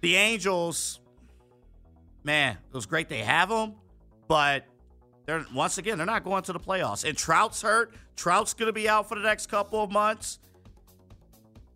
The 0.00 0.16
Angels, 0.16 1.00
man, 2.22 2.52
it 2.52 2.74
was 2.74 2.86
great 2.86 3.08
they 3.08 3.20
have 3.20 3.50
him, 3.50 3.74
but 4.28 4.64
they're 5.26 5.44
once 5.54 5.78
again 5.78 5.96
they're 5.96 6.06
not 6.06 6.24
going 6.24 6.42
to 6.44 6.52
the 6.52 6.60
playoffs. 6.60 7.04
And 7.08 7.16
Trout's 7.16 7.62
hurt. 7.62 7.94
Trout's 8.16 8.54
going 8.54 8.66
to 8.66 8.72
be 8.72 8.88
out 8.88 9.08
for 9.08 9.14
the 9.14 9.22
next 9.22 9.46
couple 9.46 9.82
of 9.82 9.90
months. 9.90 10.38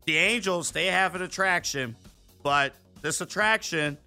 The 0.05 0.17
Angels, 0.17 0.71
they 0.71 0.87
have 0.87 1.15
an 1.15 1.23
attraction, 1.23 1.97
but 2.43 2.75
this 3.03 3.21
attraction 3.21 3.99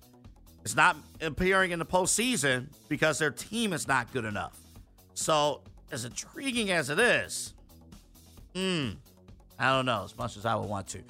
is 0.63 0.75
not 0.75 0.97
appearing 1.21 1.71
in 1.71 1.79
the 1.79 1.85
postseason 1.85 2.67
because 2.89 3.19
their 3.19 3.31
team 3.31 3.73
is 3.73 3.87
not 3.87 4.11
good 4.13 4.25
enough. 4.25 4.59
So, 5.13 5.61
as 5.91 6.05
intriguing 6.05 6.71
as 6.71 6.89
it 6.89 6.99
is, 6.99 7.53
hmm, 8.55 8.91
I 9.59 9.71
don't 9.71 9.85
know 9.85 10.03
as 10.03 10.17
much 10.17 10.37
as 10.37 10.45
I 10.45 10.55
would 10.55 10.69
want 10.69 10.87
to. 10.89 11.01